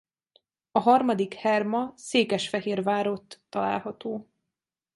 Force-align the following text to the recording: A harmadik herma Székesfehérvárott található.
A 0.71 0.79
harmadik 0.79 1.33
herma 1.33 1.93
Székesfehérvárott 1.95 3.41
található. 3.49 4.29